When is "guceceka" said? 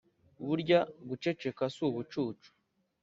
1.09-1.63